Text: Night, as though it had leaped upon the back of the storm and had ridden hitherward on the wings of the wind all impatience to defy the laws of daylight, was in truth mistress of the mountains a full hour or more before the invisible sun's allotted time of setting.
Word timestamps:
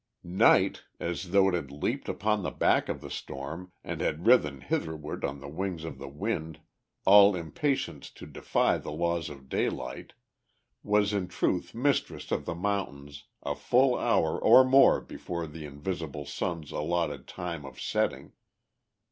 Night, 0.23 0.85
as 0.99 1.29
though 1.29 1.47
it 1.49 1.53
had 1.53 1.69
leaped 1.69 2.09
upon 2.09 2.41
the 2.41 2.49
back 2.49 2.89
of 2.89 3.01
the 3.01 3.09
storm 3.11 3.71
and 3.83 4.01
had 4.01 4.25
ridden 4.25 4.61
hitherward 4.61 5.23
on 5.23 5.39
the 5.41 5.47
wings 5.47 5.83
of 5.83 5.99
the 5.99 6.07
wind 6.09 6.59
all 7.05 7.35
impatience 7.35 8.09
to 8.09 8.25
defy 8.25 8.79
the 8.79 8.91
laws 8.91 9.29
of 9.29 9.47
daylight, 9.47 10.13
was 10.81 11.13
in 11.13 11.27
truth 11.27 11.75
mistress 11.75 12.31
of 12.31 12.45
the 12.45 12.55
mountains 12.55 13.25
a 13.43 13.53
full 13.53 13.95
hour 13.95 14.39
or 14.41 14.63
more 14.65 14.99
before 15.01 15.45
the 15.45 15.65
invisible 15.65 16.25
sun's 16.25 16.71
allotted 16.71 17.27
time 17.27 17.63
of 17.63 17.79
setting. 17.79 18.33